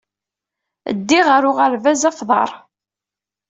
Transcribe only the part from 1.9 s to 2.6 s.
ɣef uḍar.